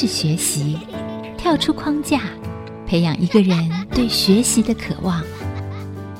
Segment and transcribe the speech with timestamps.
[0.00, 0.78] 是学习，
[1.36, 2.20] 跳出框架，
[2.86, 5.20] 培养一个人对学习的渴望。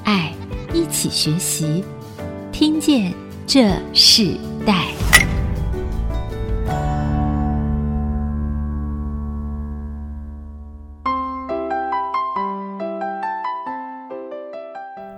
[0.02, 0.34] 爱，
[0.74, 1.84] 一起学习，
[2.50, 3.14] 听见
[3.46, 4.36] 这世
[4.66, 4.88] 代。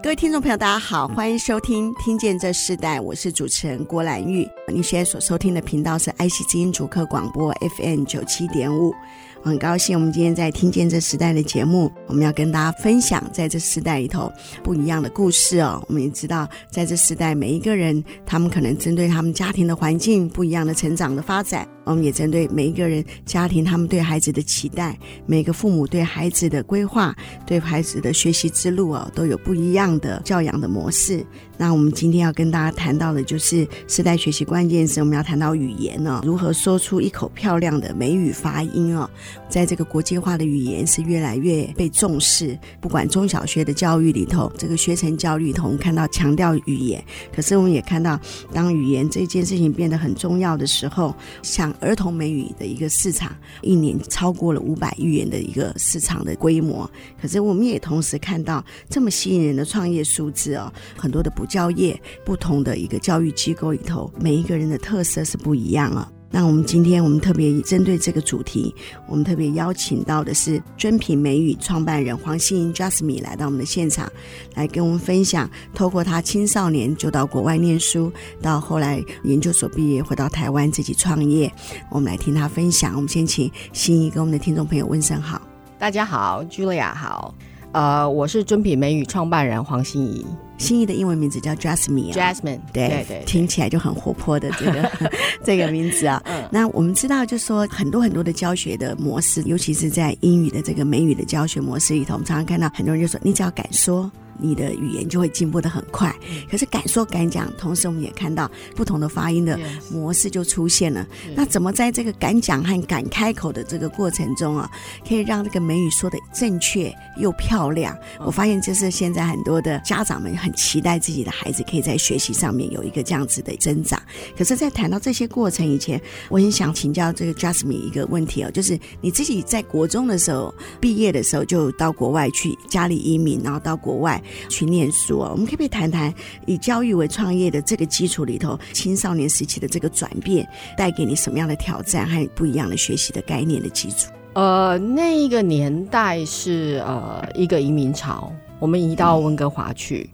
[0.03, 4.47] 各位听众朋友，大家好，欢迎收听《听见这世代》，我是主持人郭兰玉。
[4.71, 8.95] 你现在所收听的频道是爱惜之音主客广播 FM 九七点五。
[9.43, 14.31] 很高兴，我们今天在《听见这时代》的节目，我们要跟大家分享在这时代里头
[14.63, 15.83] 不一样的故事哦。
[15.89, 21.67] 我们也知道，在这时代，每一个人他们可能针对他们家庭的环境不一样的成长的发展。
[21.85, 31.25] 我们也针对每一个人家庭，他们对孩子的期待，每个父母对孩子的规划，对孩子的学习之路哦，都有不一样的教养的模式。
[31.57, 39.09] 那我们今天要跟大家谈到的，就是时代学习观关键词，我们要谈到语言哦，如何说出一口漂亮的美语发音哦。
[39.49, 47.03] 在这个国际化的语言是越来越被重视，不管中小学的教育里头，这个学前教育里头，我们看到强调语言，
[47.35, 48.21] 可是我们也看到，
[48.53, 56.89] 当语言这件事情变得很重要的时候，像儿童美语的一个市场，一年超过了五百亿元的一个市场的规模。
[57.19, 66.11] 可是我们也同时看到这么吸引人的创业数字哦，很多的补教业不同的一个教育机构里头，每一个个人的特色是不一样啊。
[66.33, 68.73] 那我们今天我们特别针对这个主题，
[69.09, 74.09] 我们特别邀请到的是尊品美语创办人黄欣怡 Jasmine 来到我们的现场，
[74.55, 81.53] 来跟我们分享，透过他青少年就到国外念书，到后来研究所毕业回到台湾自己创业，
[81.91, 82.95] 我们来听他分享。
[82.95, 85.43] 我们先请欣怡跟我们的听众朋友问声好。
[85.81, 87.35] 大家好，Julia 好。
[87.73, 90.27] 呃，我是尊品美语创办人黄欣怡，
[90.61, 95.11] 欣怡的英文名字叫 Jasmine，Jasmine，、啊、Jasmine, 对，对，对，听起来就很活泼的这个
[95.43, 96.23] 这个名字啊。
[96.27, 104.11] 嗯、那我们知道，就是说很多很多的教学的模式，尤其是在英语的这个美语的教学模式里头，我们常常看到很多人就说，你只要敢说。
[104.43, 106.11] 你的语言就会进步的很快。
[106.51, 109.61] 可是敢说敢讲，同时我们也看到不同的发音的
[109.93, 111.07] 模式就出现了。
[111.37, 114.67] 那怎么在这个敢讲和敢开口的这个过程中啊，
[115.07, 117.95] 可以让这个美语说的正确又漂亮？
[118.25, 124.01] 我发现这是现在很多的家长们很期待自己的孩子可以在学习上面有一个这样子的增长。
[124.37, 134.23] 可是，在谈到这些过程以前，我很想请教这个 Jasmine 一个问题哦，就是你自己在国中的时候毕业的时候就到国外去，家里移民，然后到国外。
[134.49, 136.13] 去念书啊，我们可不可以谈谈
[136.47, 140.47] 以教育为创业的这个基础里头，青少年时期的这个转变
[140.77, 144.11] 带给你什么样的挑战和不一样的学习的概念的基础？
[144.35, 150.09] 呃，那一个年代是呃一个移民潮，我们移到温哥华去。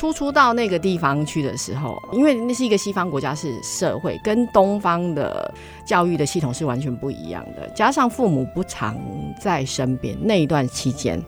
[0.00, 5.52] 初初到那个地方去的时候，因为那是一个西方国家，是社会跟东方的
[5.84, 8.96] 教育的系统是完全不一样的，加上父母不常
[9.38, 11.22] 在身边，那一段期间。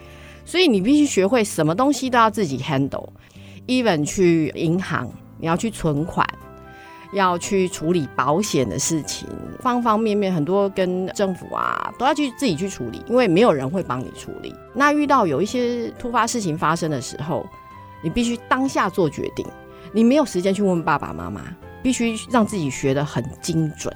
[0.47, 5.07] 所以你必须学会什么东西都要自己 handle，even 去银行，
[5.37, 6.27] 你要去存款，
[7.13, 9.29] 要去处理保险的事情，
[9.61, 14.55] 方方面面很多跟政府啊都要去自己去处理，因为没有人会帮你处理。
[14.73, 17.47] 那遇到有一些突发事情发生的时候，
[18.03, 19.47] 你必须当下做决定，
[19.93, 21.43] 你没有时间去问爸爸妈妈，
[21.83, 23.95] 必须让自己学得很精准，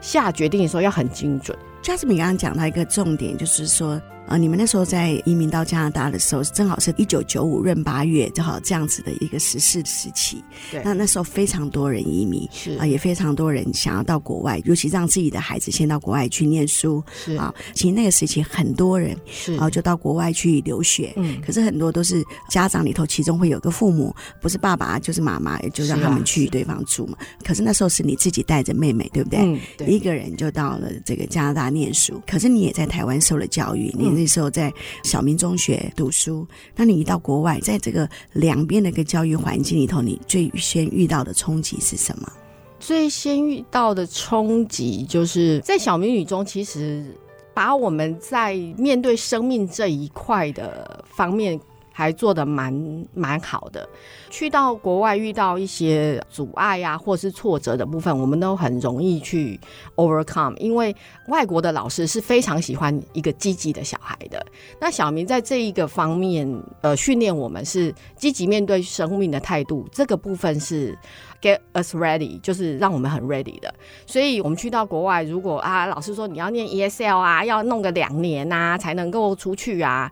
[0.00, 1.56] 下决定的时候要很精准。
[1.82, 4.00] Jasmine 刚刚讲到一个重点，就是说。
[4.26, 10.42] 呃，你们那时候在移民到加拿大的时候，正好是一九九五闰八月，正好这样子的一个时事时期。
[10.70, 17.04] 对，那那时候非常多人移民，是啊、呃，也非常多人想要到国外，尤其让自己的孩子先到国外去念书。
[17.12, 21.12] 是啊，其实那个时期很多人，是然后就到国外去留学。
[21.16, 27.18] 嗯，可是很多都是家长里头，其中会有个父母，不是爸爸就是妈妈，就让他们去对方住嘛。
[27.44, 29.40] 可是那时候是你自己带着妹妹，对不对？
[29.40, 29.86] 嗯，对。
[29.86, 34.14] 一个人就到了这个加拿大念书，可是你也在台湾受了教育，你。
[34.24, 42.32] 那时候在小明中学读书，那你一到国外，在这个两边的一个教育环境里头，你最先遇到的冲击是什么？
[42.80, 47.04] 最先遇到的冲击就是在小明女中，其实
[47.52, 51.60] 把我们在面对生命这一块的方面。
[51.96, 52.74] 还做得蛮
[53.14, 53.88] 蛮好的。
[54.28, 59.58] 去到国外遇到一些阻碍呀、啊，或是挫折的部分，我们都很容易去
[59.94, 60.56] overcome。
[60.56, 60.94] 因为
[61.28, 64.44] 外国的老师是非常喜欢一个积极的小孩的。
[64.80, 66.44] 那小明在这一个方面，
[66.80, 69.88] 呃，训练我们是积极面对生命的态度。
[69.92, 70.98] 这个部分是
[71.40, 73.72] get us ready，就是让我们很 ready 的。
[74.04, 80.10] 所以我们去到国外，如果啊，老师说你要念 ESL 啊，要弄个两年啊，才能够出去啊。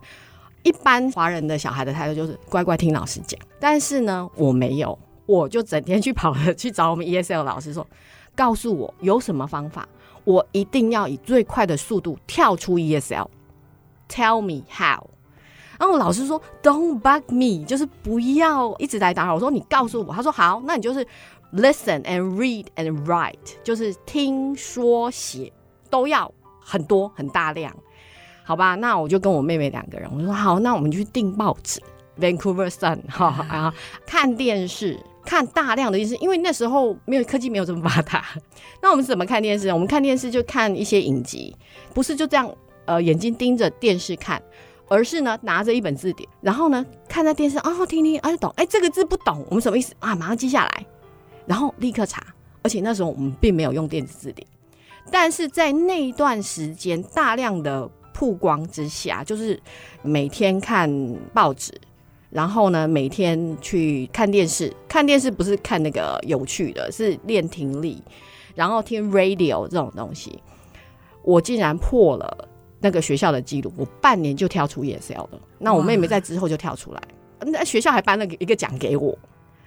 [0.63, 7.85] 一般华人的小孩的态度就是乖乖听老师讲，但是呢，我没有，我就整天去跑去找我们 ESL 老师说，
[8.35, 9.87] 告诉我有什么方法，
[10.23, 13.27] 我一定要以最快的速度跳出 ESL。
[14.09, 15.09] Tell me how。
[15.79, 19.33] 然后老师说，Don't bug me，就是不要一直来打扰。
[19.33, 21.05] 我说你告诉我，他说好，那你就是
[21.53, 25.51] listen and read and write，就是听说写
[25.89, 27.75] 都要很多很大量，
[28.43, 28.75] 好吧？
[28.75, 31.81] 那我就跟我妹妹两个人，我说好，那我们就去订报纸
[32.19, 33.75] ，Vancouver Sun，哈， 然后
[34.05, 38.25] 看电视，看大量的电视，因为那时候没有科技没有这么发达。
[38.81, 39.69] 那我们怎么看电视？
[39.69, 41.55] 我们看电视就看一些影集，
[41.93, 42.49] 不是就这样，
[42.85, 44.41] 呃，眼睛盯着电视看。
[44.89, 50.13] 而是呢，拿着一本字典，然后呢，看在电视哦，听听，哎，懂，哎，这个字不懂，我们什么意思啊？
[50.13, 50.85] 马上记下来，
[51.47, 52.21] 然后立刻查。
[52.61, 54.45] 而且那时候我们并没有用电子字典，
[55.09, 59.59] 但是在那一段时间大量的曝光之下，就是
[60.01, 60.89] 每天看
[61.33, 61.73] 报纸，
[62.29, 64.73] 然后呢，每天去看电视。
[64.87, 68.01] 看电视不是看那个有趣的，是练听力，
[68.55, 70.41] 然后听 radio 这种东西，
[71.23, 72.47] 我竟然破了。
[72.85, 75.39] 那个学校的记录，我半年就跳出 ESL 了。
[75.57, 77.01] 那我妹妹在之后就跳出来，
[77.39, 79.17] 那学校还颁了一个奖给我。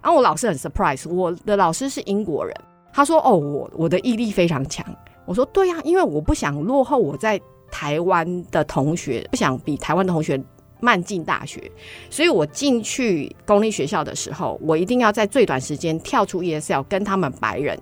[0.02, 2.54] 然后我老师很 surprise，我的老师是英国人，
[2.92, 4.84] 他说：“哦，我我的毅力非常强。”
[5.24, 7.40] 我说：“对呀，因为我不想落后我在
[7.70, 10.42] 台湾的同学，不想比台湾的同学
[10.80, 11.70] 慢进大学，
[12.10, 17.78] 所以我进去公立学校的时候，我一定要在最短时间跳出 ESL，跟他们白人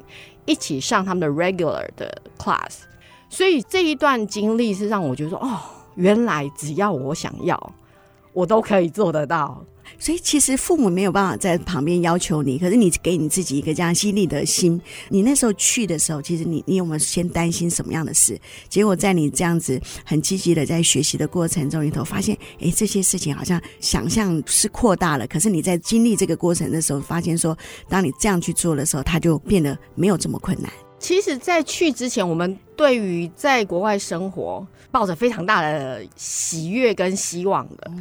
[0.46, 2.82] 一起上他们的 regular 的 class。”
[3.28, 5.58] 所以这一段经历是让我觉得说，哦，
[5.96, 7.74] 原来只要我想要，
[8.32, 9.64] 我都可以做得到。
[9.98, 14.80] 所以其实父母没有办法在旁边要求你，可是你给你自己一个这样犀利的心。
[15.08, 18.38] 你那时候去的时候，其实你你有没有先担心什么样的事？
[18.68, 25.26] 结果在你这样子很积极的在学习的过程中里头，发现哎，这些事情好像想象是扩大了。
[25.26, 27.56] 可是你在经历这个过程的时候，发现说，
[27.88, 30.70] 当你这样去做的时候，它就变得没有这么困难。
[30.98, 37.92] 其实，在去之前，我们对于在国外生活抱着非常大的喜悦跟希望的，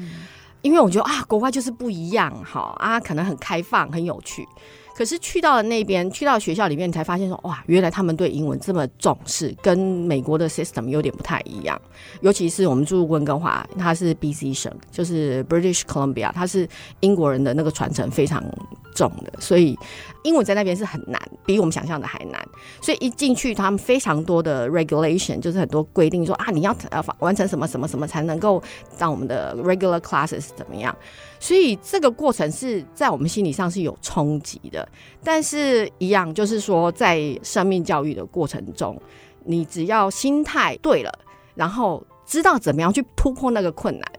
[0.63, 4.47] 因为我觉得啊，国外就是不一样，哈啊，可能很开放、很有趣。
[4.95, 11.79] 可是去到了那边，去到学校里面，才发现说，哇，原来他们对英文这么重视，跟美国的 system 有点不太一样。
[12.21, 16.67] 尤其是我们住温哥华，它是 BC 省，就是 British Columbia，它是
[17.01, 18.43] 英国人的那个传承非常
[18.95, 19.77] 重的，所以。
[20.23, 22.41] 英文在那边是很难，比我们想象的还难。
[22.81, 28.61] 所以一进去，他们非常多的 regulation，就是很多规定说，啊，你要呃完成什么什么什么才能够
[28.97, 30.95] 让我们的 regular classes 怎么样。
[31.39, 34.87] 所以这个过程是在我们心理上是有冲击的。
[35.23, 38.99] 但是，一样就是说，在生命教育的过程中，
[39.43, 41.11] 你只要心态对了，
[41.53, 44.11] 然后知道怎么样去突破那个困难。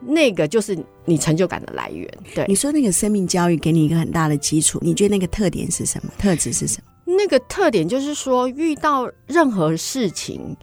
[0.00, 2.08] 那个就是你成就感的来源。
[2.34, 6.10] 对，你说那个生命教育给你一个很大的基础，你觉得那个特点是什么？
[6.18, 7.14] 特质是什么？
[7.16, 10.56] 那个特点就是说，遇到任何事情，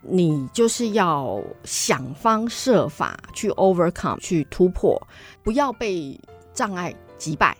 [0.00, 5.00] 你就是要想方设法去 overcome，去突破，
[5.42, 6.18] 不要被
[6.54, 7.56] 障碍击败。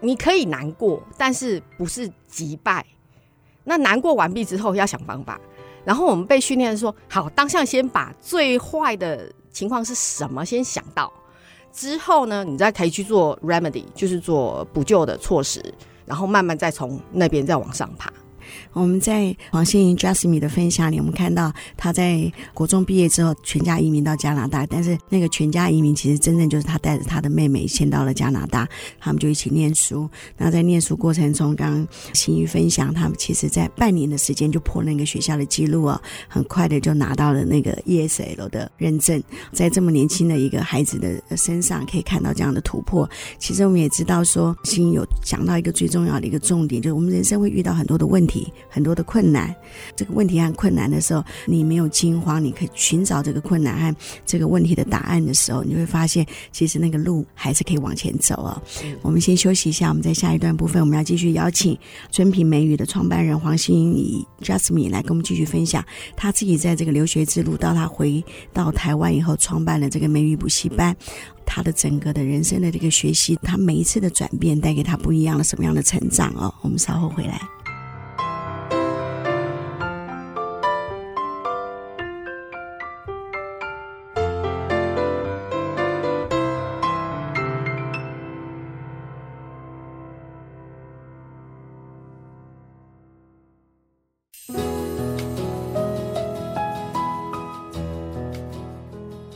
[0.00, 2.84] 你可以难过，但是不是击败。
[3.62, 5.40] 那难过完毕之后，要想方法。
[5.84, 9.30] 然后我们被训练说，好，当下先把最坏的。
[9.52, 10.44] 情况是什么？
[10.44, 11.12] 先想到
[11.72, 15.62] 之后呢，你再可以去做 remedy，就是做补救的措施，
[16.04, 18.12] 然后慢慢再从那边再往上爬。
[18.72, 24.66] 我们在黄心怡 Jasmine 的分享里，我们看到他在国中毕业之后，全家移民到加拿大。
[24.66, 28.68] 但是那个全家移民，其实真正就是他带着他的妹妹先到了加拿大，
[28.98, 30.08] 他们就一起念书。
[30.36, 39.22] 那在念书过程中，刚心怡分享，他们其实在半年的时间就破那个学校的记录哦，很快的就拿到了那个 ESL 的认证。
[39.52, 43.08] 在这么年轻的一个孩子的身上，可以看到这样的突破。
[43.38, 48.31] 其实我们也知道说，心怡有讲到一个最重要的一个重点，就是我们人生会遇到很多的问题。
[48.68, 49.54] 很多的困难，
[49.96, 58.62] 这个问题和困难的时候，你没有惊慌，你可以寻找这个困难和这个问题的答案的时候，你会发现，其实那个路还是可以往前走哦。
[59.02, 61.76] 我们先休息一下，我们在下一段部分，我们要继续邀请
[62.10, 65.84] 尊品美语的创办人黄心怡 Jasmine 来跟我们继续分享
[66.16, 70.96] 他自己在这个留学之路，到他回到台湾以后，创办了这个美语补习班，
[71.44, 76.52] 他的整个的人生的这个学习，他每一次的转变带给他不一样的什么样的成长哦。
[76.62, 77.40] 我们稍后回来。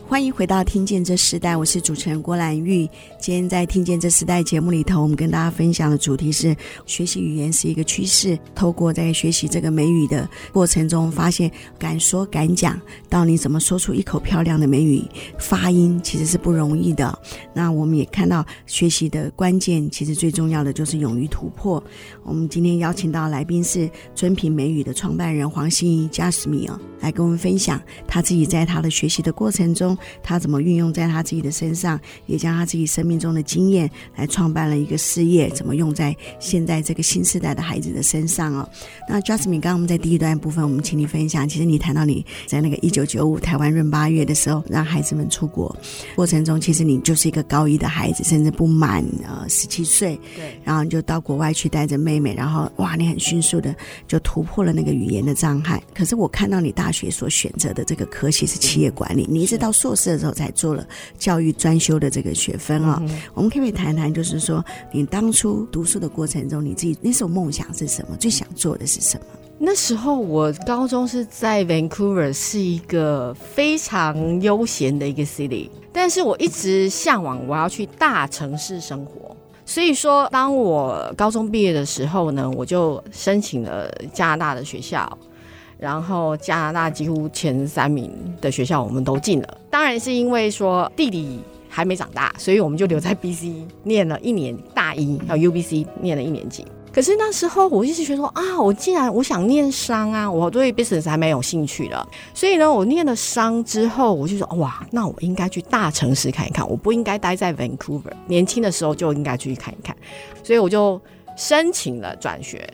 [0.09, 2.89] 欢迎回到《听见这时代》，我是主持人郭兰玉。
[3.21, 8.39] 今天在《听见这时代》节目里头，我们跟大家分享的主题是学习语言是一个趋势。
[8.55, 15.03] 透过在学习这个美语的过程中，发现敢说敢讲，到你怎么说出一口漂亮的美语
[15.39, 17.19] 发音，其实是不容易的。
[17.53, 21.83] 那我们也看到学习的关键，其实最重要的就是勇于突破。
[22.23, 29.96] 我们今天邀请到来宾是尊品美语的创办人黄心怡 Jasmine，来跟我们分享他自己在他的学习的过程中。
[30.23, 38.69] 他怎么运用在他自己的身上，也将他自己生命中的经验来创办了一个事业，怎么用在现在这个新时代的孩子的身上哦？
[39.09, 45.75] 那 Jasmine，刚刚我们在第一段部分，我们请你分享，其实你谈到你在那个一九九五台湾闰八月的时候，让孩子们出国
[46.15, 53.75] 过程中，其实你就是一个高一的孩子，甚至不满呃十七岁，对，然后你就到国外去带着妹妹，然后哇，你很迅速的
[54.07, 55.83] 就突破了那个语言的障碍。
[55.95, 60.85] 可是我看到你大学所选择的这个科系是企业管理，你一直到硕士的时候才做了
[61.17, 68.17] 教育专修的这个学分啊、哦嗯，我们可不可以谈谈，就是说你当初读书的过程中，你自己那时候梦想是什么？
[68.17, 69.27] 最想做的是什么？
[69.61, 79.37] 那时候我高中是在 Vancouver，是一个非常悠闲的一个 city，但是我一直向往我要去大城市生活。
[79.65, 85.17] 所以说，当我高中毕业的时候呢，我就申请了加拿大的学校。
[85.79, 96.67] 然后加拿大几乎前三名的学校我们都进了，当然是因为说弟弟还没长大，所以我们就留在 BC 念了一年大一，还有 UBC 念了一年级。
[96.91, 109.95] 可是那时候我一直觉得说啊，我既然我想念商啊，我对 business 还蛮有兴趣的，所以呢，我念了商之后，我就说哇，那我应该去大城市看一看，我不应该待在 Vancouver，年轻的时候就应该去看一看，
[110.43, 110.99] 所以我就
[111.37, 112.67] 申请了转学。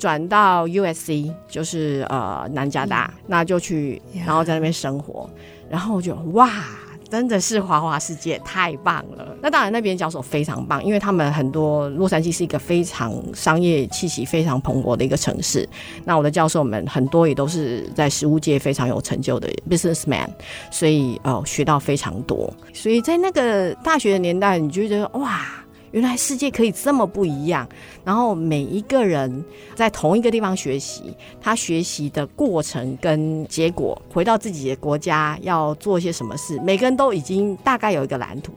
[0.00, 5.28] 转到 USC 就是呃南加大，嗯，那就去，然后在那边生活，
[5.68, 6.50] 然后我就哇，
[7.10, 9.36] 真的是花花世界，太棒了。
[9.42, 15.68] 那当然那边教授非常棒，因为他们很多洛杉矶是一个非常商业气息非常蓬勃的一个城市。
[16.04, 20.28] 那我的教授们很多也都是在实物界非常有成就的 businessman，
[20.70, 22.50] 所以哦学到非常多。
[22.72, 25.42] 所以在那个大学的年代，你就觉得哇。
[25.92, 27.68] 原来世界可以这么不一样，
[28.04, 29.44] 然后每一个人
[29.74, 38.52] 在同一个地方学习，他学习的过程跟结果，回到自己的国家要做些什么事，每个人都已经大概有一个蓝图。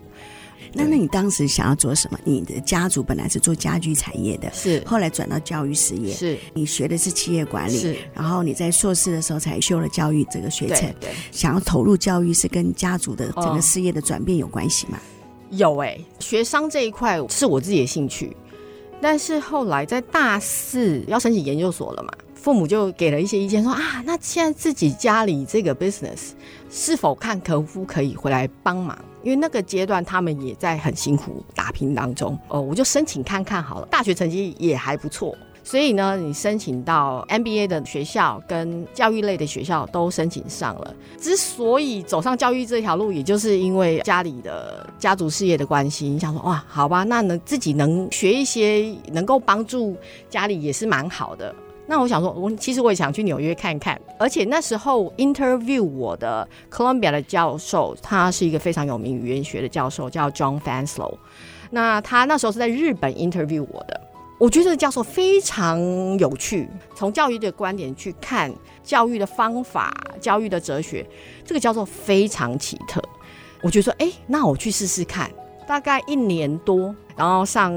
[0.76, 2.18] 那那你当时想要做什么？
[2.24, 4.82] 你的家族本来是做家居产业的，是。
[4.86, 6.36] 后来转到教育事业，是。
[6.54, 7.96] 你学的是企业管理，是。
[8.12, 14.98] 然后你在硕士的时候才修了教育这个学程，对，对，想要投入教育是跟家族的整个事业的转变有关系吗？
[14.98, 15.13] 哦
[15.58, 18.36] 有哎、学商这一块是我自己的兴趣，
[19.02, 26.32] 但是后来在大四要申请研究所了嘛，父母就给了一些意见说啊，那现在自己家里这个 business
[26.70, 28.98] 是否看可不可以回来帮忙？
[29.22, 35.38] 因为那个阶段他们也在很辛苦打拼当中哦，我就申请看看好了，大学成绩也还不错。
[35.64, 40.94] 所以呢，你申请到 MBA 的学校跟教育类的学校都申请上了。
[41.18, 46.08] 之所以走上教育这条路，也就是因为家里的家族事业的关系。
[46.08, 49.96] 你想说，哇，好吧，那能自己能学一些能够帮助
[50.30, 51.56] 家里也是蛮好的。
[51.86, 54.00] 那我想说，我其实我也想去纽约看看。
[54.20, 61.16] 而且那时候 interview 我的 Columbia 的教授，他是一个非常有名语言学的教授，叫 John Fanslow。
[61.72, 64.02] 那他那时候是在日本 interview 我的。
[64.44, 65.80] 我觉得这个教授非常
[66.20, 71.08] 有趣，从教育的观点去看教育的方法、教育的哲学，
[71.46, 73.02] 这个教授非常奇特。
[73.62, 75.32] 我就说，哎，那我去试试看。
[75.66, 77.74] 大概一年多，然后上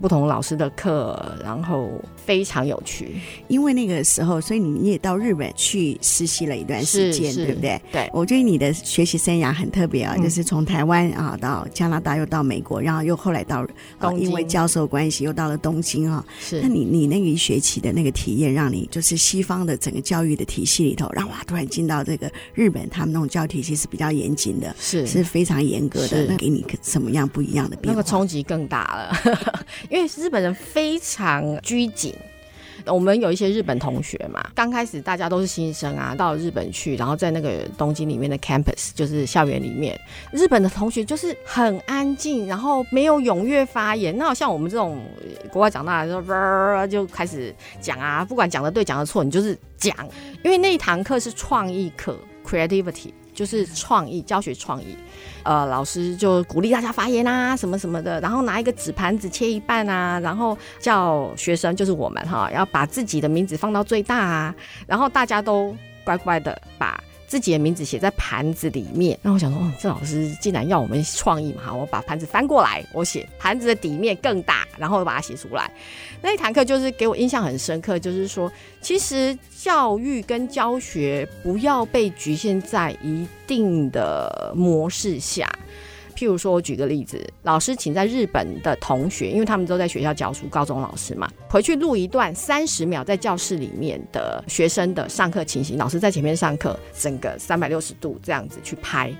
[0.00, 1.90] 不同老师的课，然后
[2.24, 3.08] 非常有趣。
[3.48, 7.80] 因为那个时候，所以你也到日本去实习了一段时间，对不对？
[7.92, 8.08] 对。
[8.12, 13.66] 我觉得你的学习生涯很特别啊，嗯、就是从台湾啊到加拿大，又到美国，然后又后来到
[14.16, 16.24] 因为教授关系又到了东京啊。
[16.40, 16.60] 是。
[16.62, 27.28] 那你你那个一学期的那个体验，让你就是西方的整个教育的体系里头，然后哇，突然进到这个日本，他们那种教育体系是比较严谨的，是是非常严格的，那给你什么样？
[27.34, 29.38] 不一样的变化，那个冲击更大了，
[29.90, 32.13] 因为日本人非常拘谨。
[32.86, 39.98] 我们有一些日本同学嘛，刚开始大家都是新生啊，到日本去，然后在那个东京里面的 campus，就是校园里面，
[40.32, 44.16] 日本的同学就是很安静，然后没有踊跃发言。
[44.16, 45.00] 那好像我们这种
[45.50, 49.96] 国外长大的时候，就开始讲啊，不管讲的对讲的错，你就是讲，
[50.42, 53.12] 因为那一堂课是创意课，creativity。
[53.34, 54.96] 就是创意教学创意，
[55.42, 64.54] 呃，老师就鼓励大家发言啊，什么什么的，然后拿一个纸盘子切一半啊，然后叫学生就是我们哈，要把自己的名字放到最大啊，
[64.86, 67.02] 然后大家都乖乖的把。
[67.34, 69.18] 自己的名字写在盘子里面。
[69.20, 75.68] 那我想说，哦，这老师竟然要我们创意嘛，好，我把盘子翻过来，我写盘子的底面更大，然后把它写出来。
[76.22, 78.48] 那一堂课就是给我印象很深刻，就是说，
[78.80, 85.50] 其实教育跟教学不要被局限在一定的模式下。
[86.16, 99.12] 譬如说，我举个例子，老师请在日本的同学，因为他们都在学校教书，高中老师嘛，回去录一段三十秒在教室里面的学生的上课情形，老师在前面上课，整个三百六十度这样子去拍，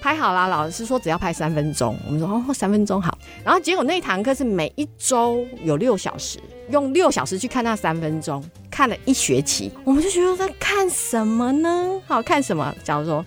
[0.00, 6.38] 拍好了，老师说只要拍三分钟，我们说哦，三分钟好，然后结果那一堂课是每一周有六小时，
[6.70, 12.00] 用六小时去看那三分钟，看了一学期，我们就觉得在看什么呢？
[12.06, 12.74] 好，看什么？
[12.84, 13.24] 假如说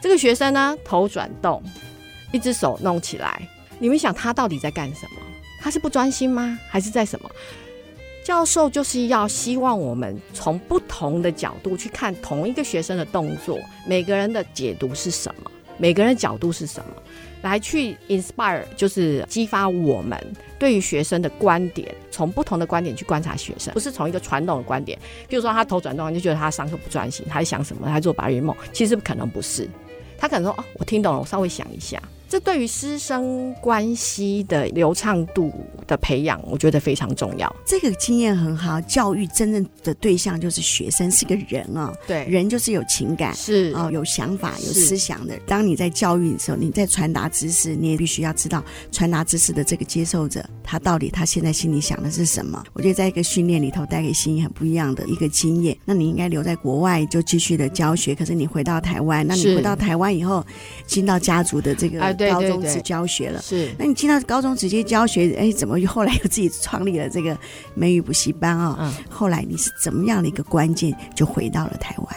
[0.00, 1.62] 这个学生呢，头转动。
[2.34, 3.48] 一只手弄起来，
[3.78, 5.20] 你们想他到底在干什么？
[5.60, 6.58] 他是不专心吗？
[6.68, 7.30] 还是在什么？
[8.24, 15.50] 教授就是要希望我们从不同的角度去看同一个学生的动作，每个人的解读是什么？
[15.78, 16.90] 每个人的角度是什么？
[17.42, 20.18] 来去 inspire，就是激发我们
[20.58, 24.98] 对于学生的观点，从不同的观点去观察学生，不是从一个传统的观点，
[25.28, 27.86] 比如说他头转动，就觉得他上课不专心，他在想什么？
[27.86, 28.56] 他在做白日梦？
[28.72, 29.68] 其实可能不是，
[30.18, 32.02] 他可能说哦，我听懂了，我稍微想一下。
[32.28, 35.52] 这对于师生关系的流畅度
[35.86, 37.54] 的培养，我觉得非常重要。
[37.64, 41.98] 这个经验很好，教育真正的对象就是学生，是个人啊、哦。
[42.08, 45.38] 对，人就是有情感，是哦，有想法、有思想的。
[45.46, 52.64] 当你在教育的时候，你在传达知识，你也必须要知道传达知识的这个接受者，他到底他现在心里想的是什么。
[52.72, 55.76] 我觉得在一个训练里头，带给心仪很不一样的一个经验。
[55.84, 60.44] 那你应该留在国外就继续的教学，可是你回到台湾，那你回到台湾以后，
[60.86, 62.13] 进到家族的这个。
[62.14, 63.74] 高中职教学了，是。
[63.78, 67.36] 那你进到高中直接教学，哎，怎么后来又自己创立了这个
[67.74, 68.76] 美语补习班啊、哦？
[68.80, 72.08] 嗯，后来你是怎么样的一个关键就回到了台湾？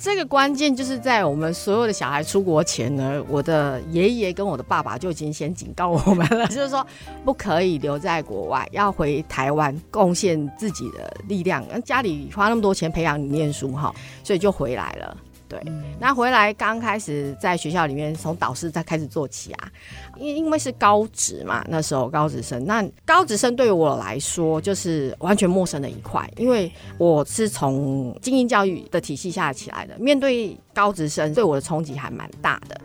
[0.00, 6.86] 这个关键就是在我们所有的小孩出国前呢，我的爷爷跟我的爸爸就已经先警告我们了， 就是说
[7.24, 11.64] 不可以留在国外，要回台湾贡献自己的力量。
[11.82, 15.16] 家里花那么多钱培养你念书哈，所以就回来了。
[15.48, 15.58] 对，
[15.98, 19.72] 那回来刚开始在学校里面从导师再开始做起啊，
[20.18, 32.78] 因因为是高职嘛，那时候高职生，那高职生对于我来说就是完全陌生的一块，因为我是从精英教育的体系下起来的，面对高职生对我的冲击还蛮大的，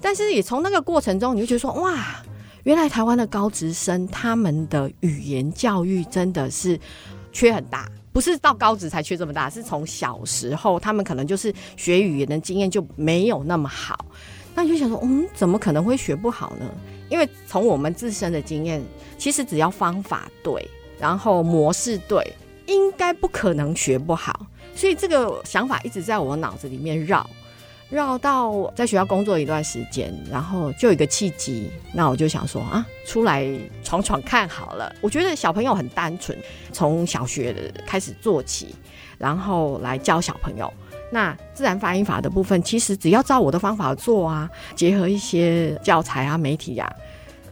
[0.00, 2.24] 但是也从那个过程中，你就觉得说哇，
[2.62, 6.80] 原来台湾的高职生他们的语言教育真的是
[7.30, 7.86] 缺很大。
[8.16, 14.06] 不是到高职才缺这么大，是从小时候他们可能就是学语言的经验就没有那么好，
[14.54, 16.64] 那你就想说，嗯，怎么可能会学不好呢？
[17.10, 18.82] 因为从我们自身的经验，
[19.18, 20.66] 其实只要方法对，
[20.98, 22.32] 然后模式对，
[22.64, 24.46] 应该不可能学不好。
[24.74, 27.28] 所以这个想法一直在我脑子里面绕。
[27.88, 33.46] 绕到在学校工作一段时间，然后就有一个契机，那我就想说啊，出来
[33.84, 34.92] 闯闯看好了。
[35.00, 36.36] 我觉得小朋友很单纯，
[36.72, 38.74] 从小学开始做起，
[39.18, 40.72] 然后来教小朋友。
[41.12, 46.92] 那自然发音法的部分，其实只要照我的方法做啊，结合一些教材啊、媒体啊，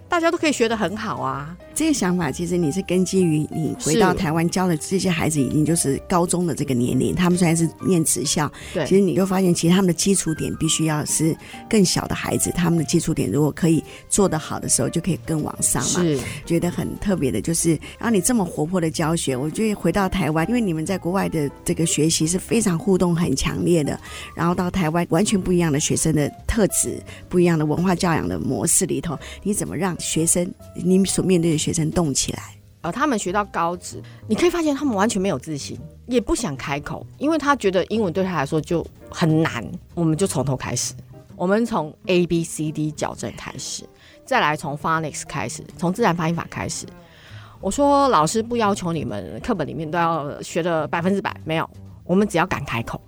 [0.09, 1.57] 大家都可以学得很好啊。
[1.75, 11.37] 这个想法其实你是根基于你回到台湾教的这些孩子已经就是高中的这个年龄，他们虽然是念职校，对，其实你就发现其实他们的基础点必须要是
[11.69, 16.03] 更小的孩子，他们的基础点如果可以做得好的时候，就可以更往上嘛。
[16.03, 23.99] 是，觉得很特别的就是，然后你这么活泼的教学，我觉得回到台湾，因为你们在国外的这个学习是非常互动很强烈的，
[24.37, 33.99] 然后到台湾完全不一样的学生的特质，不一样的文化教养的模式里头，你怎么让学生你所面对的学生动起来，而他们学到高职，
[34.29, 39.67] 你可以发现他们完全没有自信，也不想开口，因为他觉得英文对他来说就很难。
[39.95, 40.93] 我们就从头开始，
[41.37, 43.83] 我们从 A B C D 矫正开始，
[44.27, 46.85] 再来从 Phonics 开始，从自然发音法开始。
[47.63, 51.67] 我说老师不要求你们课本里面都要学的百分之百，没有，
[52.05, 53.01] 我们只要敢开口，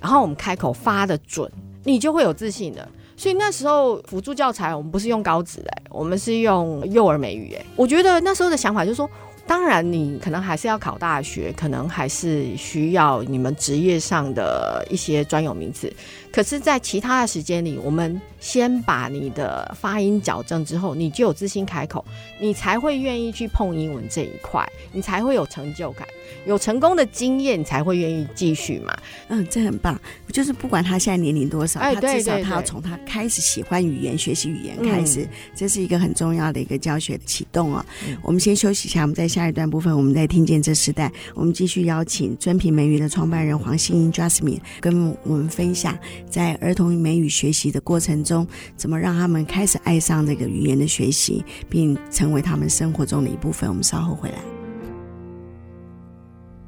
[0.00, 1.48] 然后我们开口发的准，
[1.84, 2.88] 你就会有自信的。
[3.22, 7.64] 所以那时候辅助教材，我们不是用高职哎，我们是用幼儿美语哎。
[7.76, 9.08] 我觉得那时候的想法就是说，
[9.46, 15.88] 当然你可能还是要考大学，可能还是需要你们职业上的一些专有名词。
[16.32, 22.04] 可是，在其他的时间里，我们先把你的发音矫正之后，你就有自信开口，
[22.40, 26.06] 你才会愿意去碰英文这一块，你才会有成就感，
[26.44, 28.98] 有成功的经验，你才会愿意继续嘛。
[29.28, 29.98] 嗯，这很棒。
[30.32, 37.86] 就是不管他现在年龄多少，哎，他至少他要从他开始喜欢语言、学习语言开始，嗯，这是一个很重要的一个教学的启动啊。
[38.08, 45.96] 嗯，我们先休息一下，我们在下一段部分，我们再听见这时代，我们继续邀请尊品美语的创办人黄欣怡 Jasmine 跟我们分享，
[46.28, 48.31] 在儿童美语学习的过程中，
[48.75, 53.69] 怎么让他们开始爱上这个语言的学习，并成为他们生活中的一部分。
[53.69, 54.37] 我们稍后回来。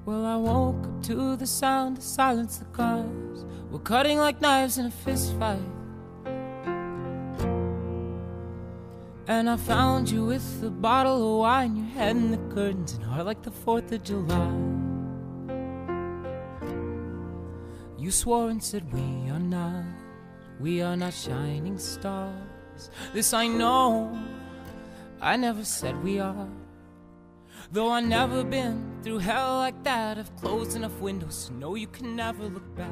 [0.05, 3.45] Well, I woke up to the sound, silence the cars.
[3.71, 5.59] We're cutting like knives in a fist fight.
[9.27, 13.03] And I found you with a bottle of wine, your head in the curtains, and
[13.03, 14.49] heart like the 4th of July.
[17.99, 19.83] You swore and said, We are not,
[20.60, 22.90] we are not shining stars.
[23.12, 24.18] This I know,
[25.20, 26.48] I never said we are.
[27.72, 31.88] Though I never been through hell like that, I've closed enough windows to know you
[31.88, 32.90] can never look back.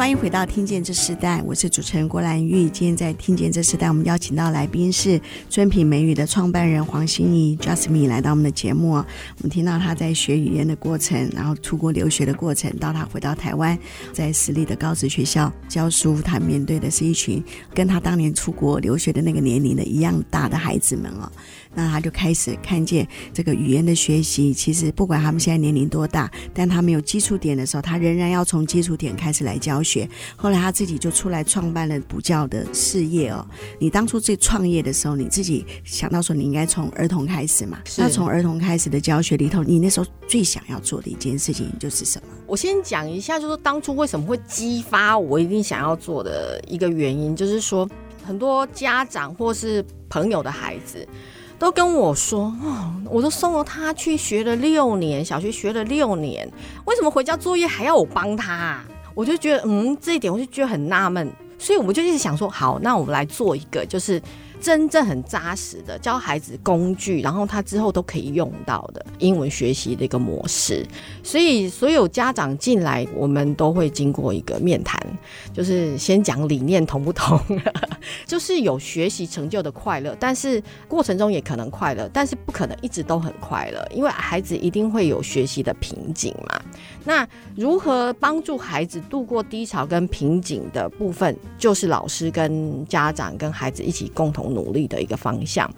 [0.00, 2.70] 欢迎回到《听见这时代》，我是主持人郭兰玉。
[2.70, 8.92] 今天在《听见这时代》，我们邀请到来宾是尊品美语的创办人黄欣怡 Jasmine 来到我们的节目。
[8.92, 9.04] 我
[9.42, 13.78] 们听到他在学语言的过程，然后出国留学的过程，到他回到台湾，
[14.10, 21.30] 在私立的高职学校教书，他面对的是一群跟他当年出国留学的那个年龄的一样大的孩子们哦。
[21.72, 29.89] 那他就开始看见这个语言的学习，其实不管他们现在年龄多大，但他们有基础点的时候，他仍然要从基础点开始来教学。
[30.36, 33.46] 后来他自己就出来创办了补教的事业哦。
[33.78, 37.78] 你当初自己创业的时候，你自己想到说你应该从儿童开始嘛？
[37.96, 42.28] 那从儿童开始的教学里头，你那时候最想要做的一件事情就是什么？
[42.46, 47.88] 我先讲一下，就是当初为什么会激发我一定想要做的一个原因，就是说
[48.24, 51.06] 很多家长或是朋友的孩子。
[51.58, 56.50] 都跟我说，哦，我都送了他去学了六年，小学学了六年，
[56.86, 58.84] 为什么回家作业还要我帮他啊？
[59.14, 64.20] 我就觉得，嗯，这一点我就觉得很纳闷，所以我们就一直想说，好，那我们来做一个，就是。
[64.62, 70.86] 真正很扎实的教孩子工具，然后他之后都可以用到的英文学习的一个模式。
[71.22, 75.00] 所以所有家长进来，我们都会经过一个面谈，
[75.54, 77.40] 就是先讲理念同不同，
[78.26, 86.60] 就是有学习成就的快乐，但是过程中也可能快乐，但是不可能一直都很快乐，因为孩子一定会有学习的瓶颈嘛。
[87.04, 95.70] 那如何帮助孩子度过低潮跟瓶颈的部分，就是老师跟家长跟孩子一起共同努力的一个方向。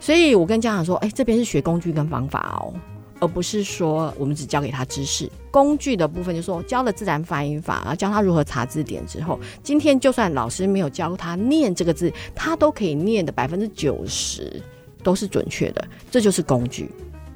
[0.00, 2.72] 所以我跟家长说，哎，这边是学工具跟方法哦，
[3.20, 5.30] 而不是说我们只教给他知识。
[5.50, 14.62] 工具的部分就是说教了自然发音法，然后教他如何查字典之后，今天就算老师没有教他念这个字，他都可以念的百分之九十
[15.02, 15.86] 都是准确的。
[16.10, 16.88] 这就是工具。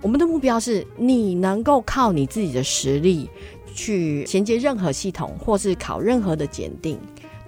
[0.04, 3.26] 我们的目标是你能够靠你自己的实力
[3.74, 6.98] 去衔接任何系统，或是考任何的检定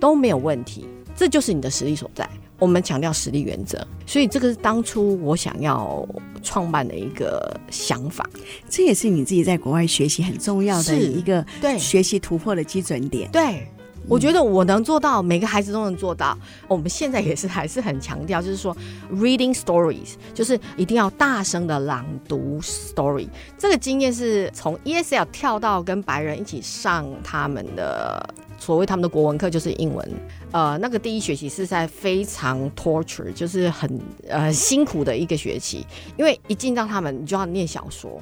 [0.01, 2.27] 都没有问题，这就是你的实力所在。
[2.59, 6.09] 我们强调实力原则，所以这个是当初我想要
[6.43, 8.27] 创办的一个想法。
[8.71, 13.31] 这也是你自己在国外学习很重要的一个对学习突破的基准点。
[13.31, 13.69] 对。
[14.09, 16.39] 我觉得我能做到，每个孩子都能做到。
[16.69, 18.77] 我们现在也是还是很强调，就是说
[19.13, 23.27] ，reading stories，就是一定要大声的朗读 story。
[23.59, 30.09] 这个经验是从 ESL 跳到跟白人一起上他们的所谓他们的国文课，就是英文。
[30.53, 35.85] 呃，那个第一学期是在非常 torture，就是很呃辛苦的一个学期，
[36.17, 38.21] 因为一进到他们，你就要念小说。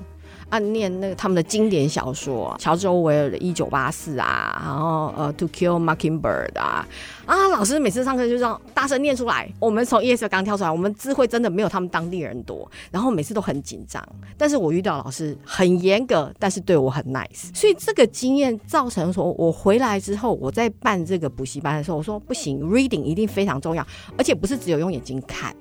[0.50, 6.86] 暗念那个他们的经典小说，乔治·欧威尔的《一九八四》啊，然后呃，《To Kill Mockingbird》啊，
[7.26, 9.50] 啊，老师每次上课就这样大声念出来。
[9.58, 14.06] 我们从 ESL 刚跳出来，我们智慧真的没有他们当地人多，然后每次都很紧张。
[14.38, 25.54] 但是我遇到老师很严格，但是对我很 nice，所以这个经验造成说，我回来之后，我在办这个补习班的时候，我说不行，reading 一定非常重要，而且不是只有用眼睛看，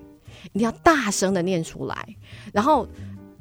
[0.51, 2.15] 一定要大声的念出来，
[2.51, 2.87] 然后。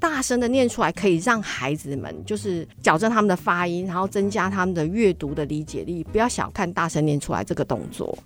[0.03, 6.03] 大声的念出来，可以让孩子们就是矫正他们的发音，然后增加他们的阅读的理解力。
[6.03, 8.19] 不要小看大声念出来这个动作。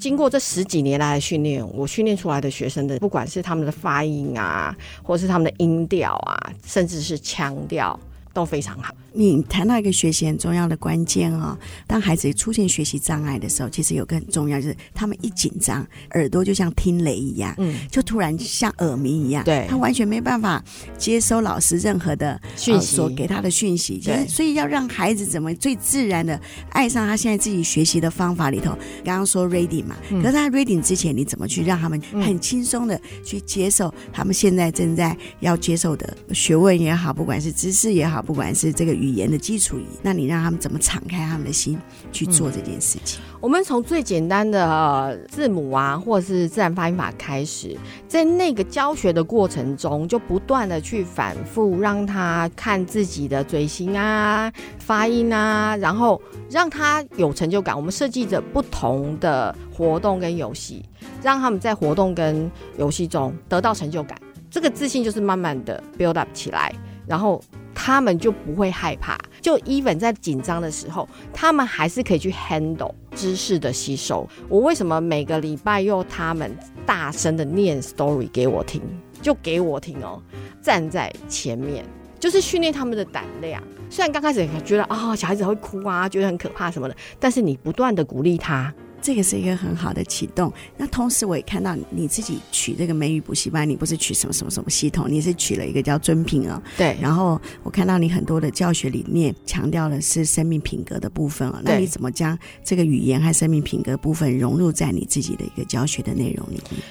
[0.00, 8.00] 经过这十几年来的训练，我训练出来的学生的，不管是他们的发音啊，或是他们的音调啊，甚至是腔调，
[8.32, 8.94] 都非常好。
[9.12, 20.62] 你谈到一个学习很重要的关键哦，当孩子出现学习障碍的时候，其实有个很重要，就是他们一紧张，耳朵就像听雷一样，嗯，就突然像耳鸣一样，对，他完全没办法
[20.96, 23.98] 接收老师任何的讯息、呃、所给他的讯息。
[23.98, 26.40] 对，所以要让孩子怎么最自然的
[26.70, 28.78] 爱上他现在自己学习的方法里头。
[29.04, 38.90] 刚刚说 reading 嘛，可是他 reading 之前，你怎么去让他们很轻松的去接受他们现在正在要接受的学问也好，不管是知识也好，不管是这个。
[39.00, 41.78] 语言的基础，那你让他们怎么敞开他们的心
[42.12, 43.20] 去做这件事情？
[43.40, 47.74] 我们从最简单的字母啊，或者是自然发音法开始，
[48.06, 57.74] 在那个教学的过程中，就不断的去反复让他看自己的嘴型啊、发音啊，然后让他有成就感。
[57.74, 60.84] 我们设计着不同的活动跟游戏，
[61.22, 66.74] 让他们在活动跟游戏中得到成就感，这个自信就是慢慢的 build up 起来，
[67.06, 67.40] 然后。
[67.74, 74.28] 他们就不会害怕，就 even 在紧张的时候，他们还是可以去 handle 知识的吸收。
[74.48, 78.82] 我为什么每个礼拜要他们大声的念 story 给我听？
[79.22, 80.22] 就给我听哦，
[80.62, 81.84] 站在前面，
[82.18, 83.62] 就是训练他们的胆量。
[83.90, 88.72] 虽然刚开始觉得啊、小孩子会哭啊，觉得很可怕什么的，但是你不断的鼓励他。
[89.02, 90.52] 这个是一个很好的启动。
[90.76, 96.62] 那同时我也看到你自己取这个美语补习班，你不是取什么什么什么系统，你是取了一个叫尊品哦。
[96.76, 96.96] 对。
[97.00, 101.60] 然后我看到你很多的教学里面强调的是生命品格的部分哦。
[101.64, 106.82] 那你怎么将这个语言和生命品格部分融入在你自己的一个教学的内容里面？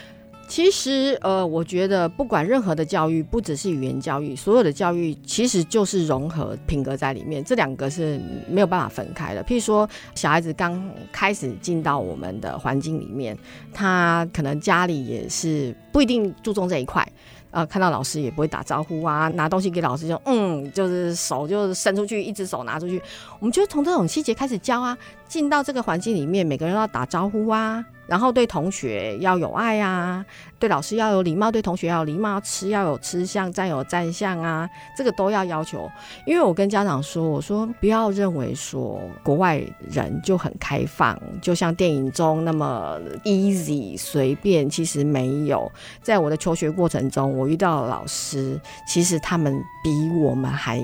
[0.49, 9.43] 其实，呃，我觉得不管任何的教育，不只是语言教育，所有的教育其实就是融合品格在里面，这两个是没有办法分开的。
[9.43, 13.37] 譬如说，小孩子刚开始进到我们的环境里面，
[13.71, 17.07] 他可能家里也是不一定注重这一块，
[17.51, 22.99] 呃，看到老师也不会打招呼啊，拿东西给老师就嗯，就是手就伸出去，一只手拿出去，
[23.39, 24.97] 我们就从这种细节开始教啊，
[25.29, 27.85] 进到这个环境里面，每个人要打招呼啊。
[28.07, 30.25] 然后对同学要有爱啊，
[30.57, 35.87] 对老师要有礼貌，对同学要有礼貌，吃要有吃相，站有站相啊，这个都要要求。
[36.25, 39.61] 因为我跟家长说，我说不要认为说国外
[39.91, 45.71] 人就很开放，就像电影中那么 easy 随便，其实没有。
[46.01, 50.83] 在我的求学过程中，我遇到的老师，其实他们比我们还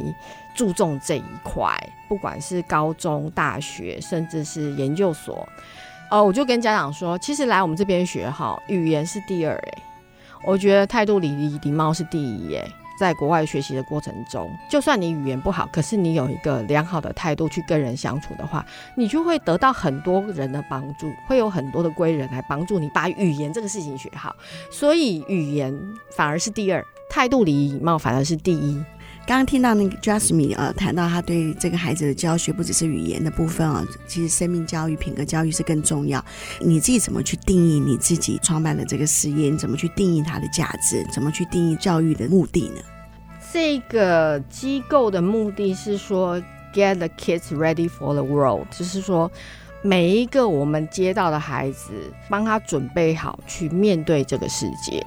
[0.56, 5.48] 注重这一块，不管是高中、大学，甚至是研究所。
[6.10, 9.84] 哦，我就跟家长说，其实来我们这边学哈，语言是第二哎，
[10.46, 12.66] 我觉得态度、礼仪、礼貌是第一哎。
[12.98, 18.66] 在国外学习的过程中，就算你语言不好，可是你有一个良好的态度去跟人相处的话，
[18.96, 24.34] 你就会得到很多人的帮助，会有很多的贵人来帮助你把语言这个事情学好。
[24.72, 25.78] 所以语言
[26.16, 28.82] 反而是第二，态度、礼仪、礼貌反而是第一。
[29.28, 36.24] 刚刚听到那个 Jasmine 呃谈到他对这个孩子的教学不只是语言的部分啊，其实生命教育、品格教育是更重要。
[36.60, 39.50] 你自己怎么去定义你自己创办的这个事业？
[39.50, 41.04] 你怎么去定义它的价值？
[41.12, 42.82] 怎么去定义教育的目的呢？
[43.52, 46.40] 这个机构的目的是说
[46.72, 49.32] Get the kids ready for the world，就是说
[49.82, 51.90] 每一个我们接到的孩子，
[52.30, 55.04] 帮他准备好去面对这个世界。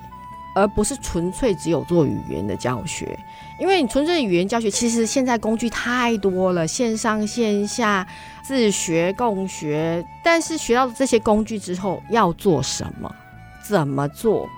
[0.58, 3.16] 而不是纯粹只有做语言的教学，
[3.60, 8.04] 因为你纯粹语言教学，其实现在工具太多了，线上线下
[8.42, 10.04] 自学共学。
[10.24, 13.14] 但是学到这些工具之后，要做什么，
[13.62, 14.48] 怎么做？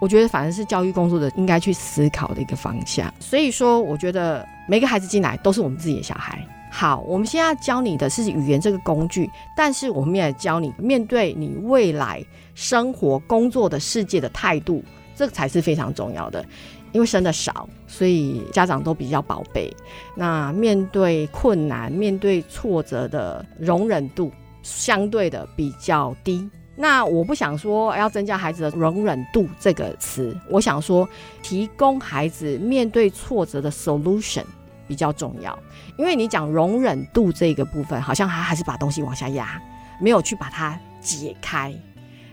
[0.00, 3.12] 我觉得反而是教育工作者应该去思考的一个方向。
[3.18, 6.46] 所以说，我觉得每个孩子进来都是我们自己的小孩。
[6.70, 12.22] 好，我们现在教你的是语言这个工具，但是我们也教你面对你未来
[12.54, 14.82] 生活工作的世界的态度。
[15.14, 16.44] 这才是非常重要的，
[16.92, 19.70] 因为生的少，所以家长都比较宝贝。
[20.14, 26.48] 那面对困难、面对挫折的容忍度相对的比较低。
[26.74, 31.06] 那我不想说要增加孩子的容忍度这个词，我想说
[31.42, 34.44] 提供孩子面对挫折的 solution
[34.88, 35.56] 比较重要。
[35.98, 39.60] 因为你讲容忍度这个部分，好像还还是把东西往下压，
[40.00, 41.72] 没有去把它解开。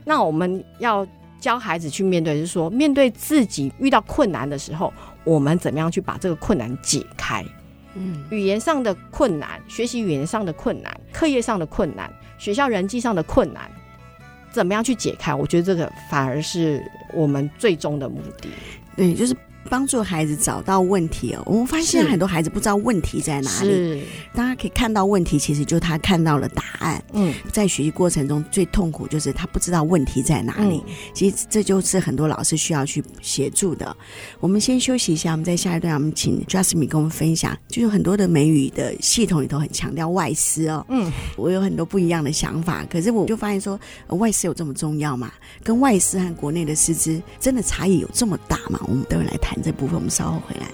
[0.05, 1.05] 那我们要。
[1.39, 7.45] 教孩子去面对，就是说，面对自己遇到困难的时候，我们怎么样去把这个困难解开？
[7.95, 13.69] 嗯，语言上的困难，学习语言上的困难，课业上的困难，学校人际上的困难，
[14.51, 15.33] 怎么样去解开？
[15.33, 18.49] 我觉得这个反而是我们最终的目的。
[18.95, 19.35] 对，就是
[19.69, 21.43] 帮助孩子找到问题哦。
[21.45, 24.03] 我们发现很多孩子不知道问题在哪里。
[24.33, 27.03] 大家可以看到问题，其实就他看到了答案。
[27.13, 30.83] 嗯，在学习过程中最痛苦就是他不知道问题在哪里。
[30.87, 33.95] 嗯、其实这就是很多老师需要去协助的。
[34.39, 40.85] 我们先休息一下，我们在下一段我们请 Jasmine 跟我们分享，就是很多的美语的系统里头很强调外师哦。
[40.89, 45.31] 嗯，我有很多不一样的想法，可是我就发现说，外师有这么重要吗？
[45.63, 48.79] 跟外师和国内的师资真的差异有这么大吗？
[48.87, 50.66] 我们都会来谈这部分，我们稍后回来。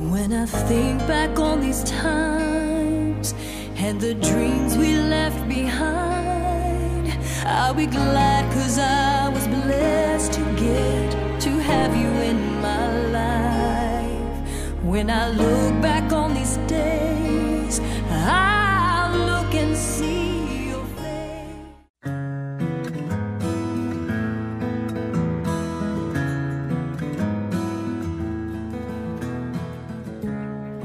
[0.00, 3.34] When I think back on these times
[3.76, 7.12] and the dreams we left behind,
[7.46, 14.42] I'll be glad cause I was blessed to get to have you in my life.
[14.84, 20.27] When I look back on these days, I'll look and see.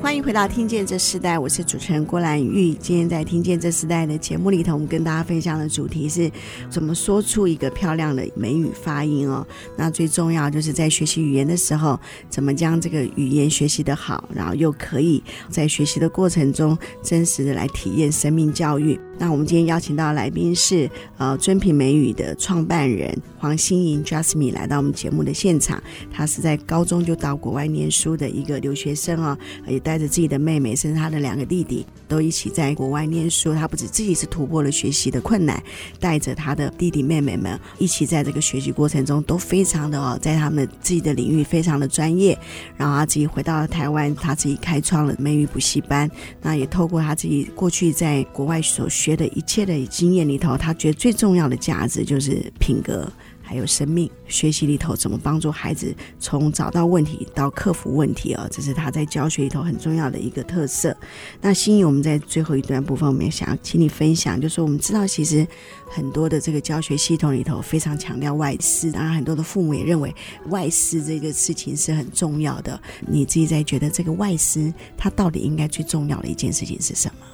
[0.04, 2.74] 欢迎回到《听见这时代》，我是主持人郭兰玉。
[2.74, 6.30] 今天在《听见这时代》的节目里头，我们跟大家分享的主题是
[6.68, 9.46] 怎么说出一个漂亮的美语发音哦。
[9.78, 19.00] 那最重要就是在学习语言的时候，怎么将这个语言学习得好，然后又可以在学习的过程中真实的来体验生命教育。
[19.16, 25.82] 那我们今天邀请到来宾是呃尊品美语的创办人黄心莹 Jasmine 来到我们节目的现场。
[26.12, 29.38] 她是在高中就到国外念书的一个留学生哦，
[29.68, 33.54] 也带带着自己的妹妹，甚至他的两个弟弟都一起在国外念书。
[33.54, 35.62] 他不止自己是突破了学习的困难，
[36.00, 42.36] 带着他的弟弟妹妹们一起在这个学习过程中都非常的哦，在他们自己的领域非常的专业。
[42.76, 46.10] 然后他自己回到了台湾，他自己开创了美语补习班。
[46.42, 48.88] 那也透过他自己过去在国外所。
[48.94, 53.12] 学的一切的经验里头，他觉得最重要的价值就是品格，
[53.46, 60.96] 还有生命学习里头怎么帮助孩子从找到问题到克服问题哦，这是他在教学里头很重要的一个特色。
[61.42, 65.46] 那心仪，我们在最后一段部分，我们也想要请你分享，就是我们知道其实
[65.88, 70.14] 很多的这个教学系统里头非常强调外师，当然很多的父母也认为
[70.48, 72.80] 外师这个事情是很重要的。
[73.06, 77.26] 你自己在觉得这个外师他到底应该最重要的一件事情是什么？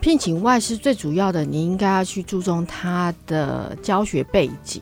[0.00, 4.80] 聘请外师最主要的，你应该要去注重他的教学背景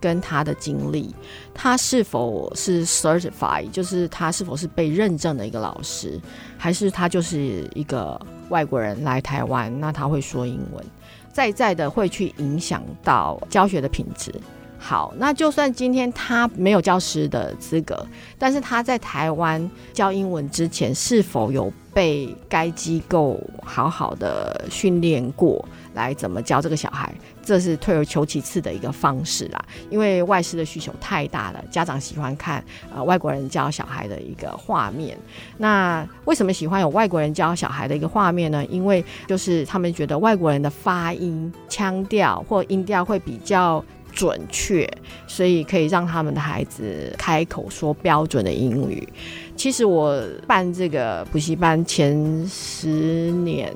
[0.00, 1.14] 跟他的经历，
[1.52, 6.20] 他是否是 certified，就是他是否是被认证的一个老师，
[6.56, 10.84] 还是他就是一个外国人来台湾，那他会说英文，
[11.32, 14.32] 在在的会去影响到教学的品质。
[14.78, 18.06] 好，那就算今天他没有教师的资格，
[18.38, 25.62] 但是他在台湾教英文之前，是否有被该机构好好的训练过，
[25.94, 27.12] 来怎么教这个小孩？
[27.42, 29.64] 这是退而求其次的一个方式啦。
[29.90, 32.62] 因为外师的需求太大了，家长喜欢看
[32.94, 35.18] 呃外国人教小孩的一个画面。
[35.56, 38.64] 那为什么喜欢有外国人教小孩的一个画面呢？
[38.66, 43.84] 因为就是他们觉得外国人的发音、腔调或音调会比较。
[44.12, 44.88] 准确，
[45.26, 49.08] 所以可以让他们的孩子开口说标准的英语。
[49.56, 52.88] 其实我办这个补习班前十
[53.30, 53.74] 年，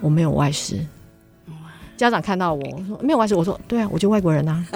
[0.00, 0.78] 我没有外师。
[1.96, 4.66] 家长看到我说没有外师，我说对啊，我就外国人啊，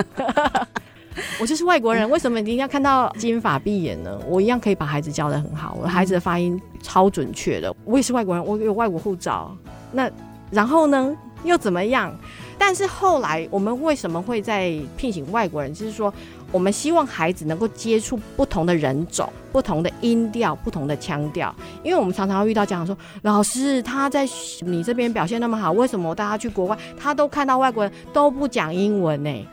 [1.41, 2.09] 我就是外国人。
[2.09, 4.17] 为什么你一定要看到金发碧眼呢？
[4.29, 7.75] 我一样可以把孩子教得很好，我的孩子的发音超准确的。
[7.85, 9.55] 我也是外国人，我有外国护照。
[9.91, 10.09] 那
[10.51, 12.17] 然后呢，又怎么样？
[12.59, 15.73] 但是后来，我们为什么会在聘请外国人？
[15.73, 16.13] 就是说，
[16.53, 21.55] 我们希望孩子能够接触不同的人种、不同的音调、不同的腔调。
[21.83, 24.29] 因为我们常常会遇到家长说：“老师，他在
[24.61, 29.49] 你这边表现那么好，为什么我带他去国外，他都看到外国人都不讲英文呢？”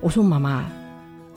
[0.00, 0.64] 我说：“妈妈。”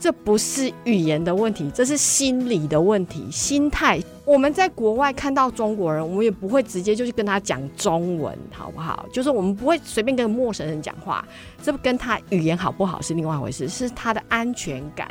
[0.02, 4.02] 这不是语言的问题，这是心理的问题，心态。
[4.24, 9.06] 我们在国外看到中国人，我们也不会直接就去跟他讲中文，好不好？
[9.12, 11.24] 就是我们不会随便跟陌生人讲话，
[11.62, 15.08] 这跟他语言好不好是另外一回事，是他的安全感，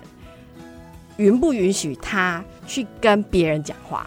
[1.16, 4.06] 允不允许他去跟别人讲话。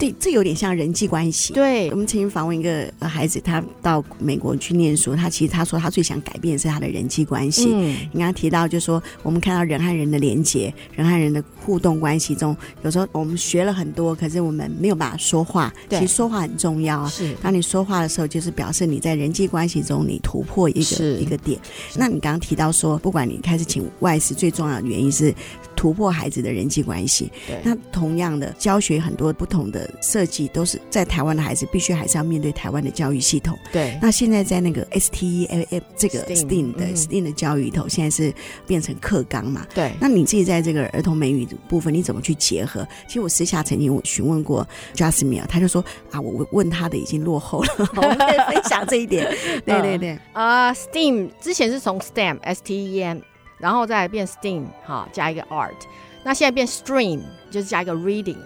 [0.00, 1.52] 对，这有点像人际关系。
[1.52, 7.68] 对，我们曾经访问一个孩子，他到美国去念书，他其实他说他最想改变的是他的人际关系。
[7.70, 15.70] 嗯，你刚刚提到，就是说我们看到人和人的连接，人和人的互动关系中，有时候我们学了很多，可是我们没有办法说话。
[15.86, 17.06] 对，其实说话很重要。
[17.06, 21.60] 是，当你说话的时候，就是表示你在人际关系中你突破一个一个点。
[21.94, 25.34] 那你刚刚提到说，不管你开始请外师，最重要的原因是
[25.76, 27.30] 突破孩子的人际关系。
[27.46, 29.89] 对，那同样的教学很多不同的。
[30.02, 33.58] 设计都是在台湾的孩子必须还是要面对台湾的教育系统。
[33.72, 33.98] 对。
[34.00, 38.32] 那现在在那个 STEM 这个 STEAM 的 STEAM 的教育里头，现在是
[38.66, 39.66] 变成课纲嘛？
[39.74, 39.92] 对。
[40.00, 42.86] 那你自己在这个儿童美语的部分，你怎么去结合？
[43.06, 47.68] 其实我私下曾经我询问过 Jasmine，他就说啊，我问他的已经落后了。
[47.96, 49.26] 我们可以分享这一点。
[49.66, 50.18] 对对对。
[50.32, 53.18] 啊、uh,，STEAM 之前是从 STEM S T E M，
[53.58, 55.72] 然后再变 STEAM 哈，加一个 Art。
[56.22, 58.36] 那现在变 Stream 就是加一个 Reading。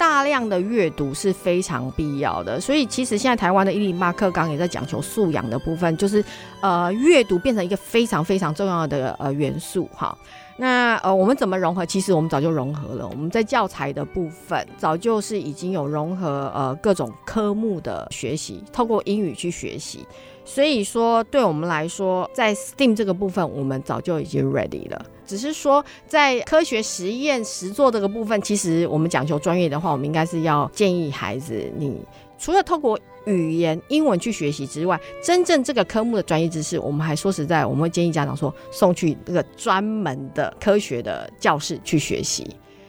[0.00, 6.24] 大量的阅读是非常必要的，所以其实现在台湾的一零八课纲也在讲求素养的部分，就是
[6.62, 10.16] 呃阅读变成一个非常非常重要的呃元素哈。
[10.56, 11.84] 那呃我们怎么融合？
[11.84, 20.06] 其实我们早就融合了，我们在教材的部分早就是已经有融合呃各种科目的学习，透过英语去学习。
[20.46, 25.04] 所以说，对我们来说，在 STEAM 这个部分，我们早就已经 ready 了。
[25.30, 31.96] 只是说，在科学实验实作这个部分，其实我们讲求专业的话，我们应该是要建议孩子，你
[32.36, 42.44] 除了透过语言英文去学习之外，真正这个科目的专业知识，我们还说实在，我们会建议家长说，送去那个专门的科学的教室去学习。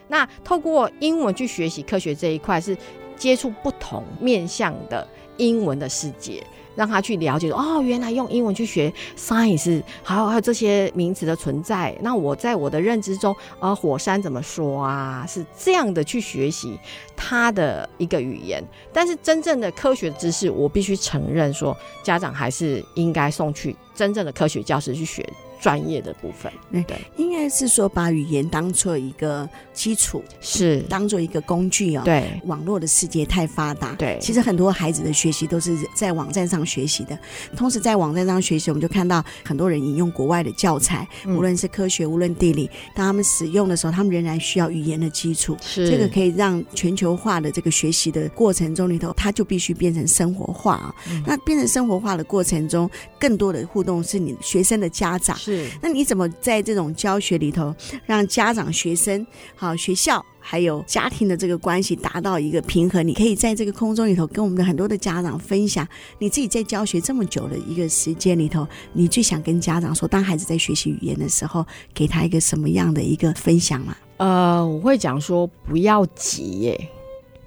[0.07, 2.75] 那透过英文去学习科学这一块，是
[3.15, 6.43] 接触不同面向的英文的世界。
[6.75, 11.95] 让他去了解哦，原来用英文去学 science，还有还有这些名词的存在。
[12.01, 15.25] 那我在我的认知中，呃，火山怎么说啊？
[15.27, 16.79] 是这样的去学习
[17.15, 18.63] 他的一个语言。
[18.93, 25.27] 但是真正的科学知识，我必须承认说，家长还是应该送去真正的科学教室去学。
[25.61, 26.51] 专业的部分，
[26.87, 32.01] 对，应该是说把语言当做一个基础，是当做一个工具哦。
[32.03, 37.17] 对，网络的世界太发达，对，其实很多孩子的学习都是在网站上学习的。
[37.55, 45.55] 同时，在网站上学习，我们就看到很多人引用国外的教材，无论是科学，无论地理，当他们使用的时候，他们仍然需要语言的基础。
[45.61, 50.95] 是，这个可以让全球化的这个学习的过程中里头，它就必须变成生活化啊。
[51.25, 52.89] 那变成生活化的过程中，
[53.19, 55.37] 更多的互动是你学生的家长。
[55.37, 55.50] 是，
[55.81, 57.73] 那你怎么在这种教学里头，
[58.05, 59.25] 让家长、学生、
[59.55, 63.07] 好学校还有家庭的这个关系达到一个平衡？
[63.07, 65.87] 你可以在这个空中里头跟我们的很多的家长分享，
[66.19, 73.95] 你自己在教学这么久的一个时间里头，你最想跟家长说，当孩子在学习语言的时候，给他一个什么样的一个分享吗？
[74.17, 76.89] 呃，我会讲说不要急耶，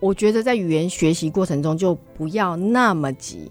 [0.01, 3.51] 我觉得在语言学习过程中就不要那么急。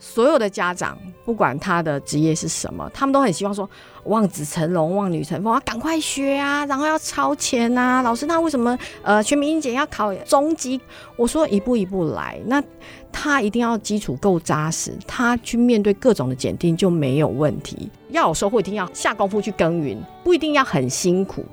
[0.00, 3.68] 所有的家长，不管他的职业是什么，他们都很希望说
[4.04, 8.00] 望子成龙、望女成凤啊，赶快学啊，然后要超前啊。
[8.02, 10.80] 老师，那为什么呃全民英检要考中级？
[11.16, 12.62] 我说一步一步来，那
[13.10, 17.90] 他一定要基础够扎实，他去面对各种的检定就没有问题。
[18.10, 21.44] 要有收获，一定要下功夫去耕耘，不一定要很辛苦，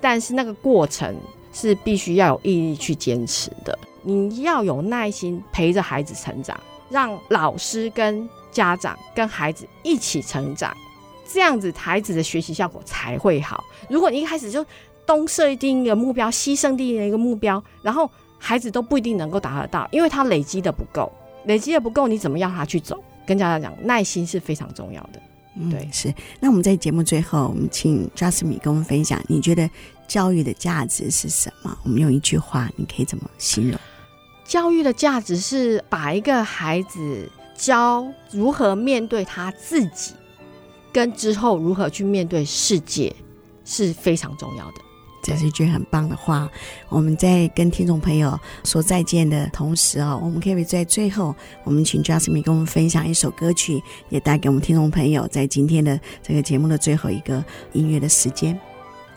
[0.00, 1.16] 但是那个过程
[1.52, 3.76] 是必须要有毅力去坚持的。
[4.02, 6.60] 你要有耐心陪着孩子成长。
[6.94, 10.72] 让老师跟家长跟孩子一起成长，
[11.28, 13.64] 这样子孩子的学习效果才会好。
[13.90, 14.64] 如果你一开始就
[15.04, 21.12] 东设定一个目标，西设定一个目标，然后孩子都不一定能够达得到，因为他累积的不够，
[21.46, 23.02] 累积的不够，你怎么要他去走？
[23.26, 25.20] 跟家长讲，耐心是非常重要的。
[25.70, 26.14] 对，嗯、是。
[26.38, 29.68] 那我们在节目最后，我们请 Jasmine 跟我们分享，你觉得
[30.06, 31.76] 教育的价值是什么？
[31.82, 33.80] 我们用一句话，你可以怎么形容？
[34.44, 40.12] 教育的价值是把一个孩子教如何面对他自己，
[40.92, 43.14] 跟之后如何去面对世界
[43.64, 44.74] 是非常重要的。
[45.22, 46.46] 这是一句很棒的话。
[46.90, 51.34] 我们在跟听众朋友说再见的同时啊，我们可以在最后，
[51.64, 57.42] 我们请 Jasmine 跟我们分享一首歌曲，也带给我们听众朋友在今天的这个节目的最后一个
[57.72, 58.60] 音乐的时间。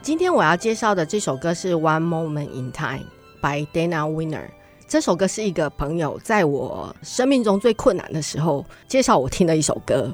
[0.02, 3.04] 今天我要介绍的这首歌是《One Moment in Time》
[3.42, 4.48] by Dana Wiener。
[4.88, 10.10] 这首歌是一个朋友在我生命中最困难的时候介绍我听的一首歌，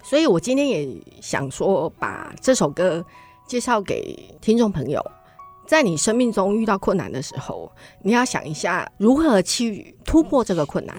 [0.00, 0.88] 所以我今天也
[1.20, 3.04] 想说把这首歌
[3.48, 5.04] 介绍给听众朋友。
[5.66, 7.70] 在你生命中遇到困难的时候，
[8.02, 10.96] 你要想一下如何去突破这个困难，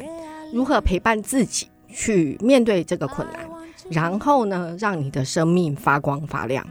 [0.51, 3.49] 如何陪伴自己去面对这个困难，
[3.89, 6.65] 然后呢，让你的生命发光发亮。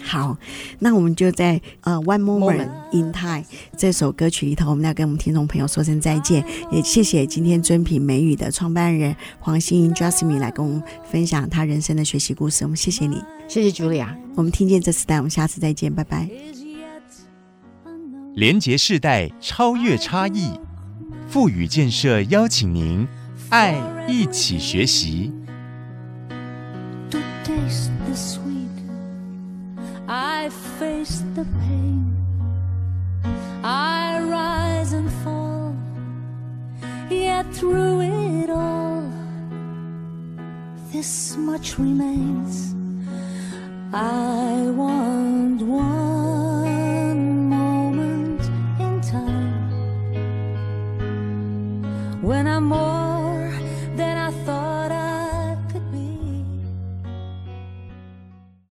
[0.00, 0.36] 好，
[0.78, 3.42] 那我们就在呃《One Moment in Time》
[3.76, 12.64] 这首歌曲里头，我们要跟我们听众朋友说声再见，也谢谢今天尊品美语的创办人黄欣莹 Jasmine 来跟我们分享他人生的学习故事。
[12.64, 14.08] 我们谢谢你，谢谢 Julia。
[14.34, 16.28] 我们听见这时代，我们下次再见，拜拜。
[18.34, 20.52] 连结世代，超越差异，
[21.28, 23.06] 富予建设邀请您
[23.50, 23.76] 爱
[24.08, 25.32] 一起学习。
[30.10, 30.48] I
[30.78, 32.16] face the pain.
[33.62, 35.76] I rise and fall.
[37.10, 39.02] Yet through it all,
[40.90, 42.74] this much remains.
[43.92, 48.40] I want one moment
[48.80, 49.68] in time
[52.22, 53.07] when I'm.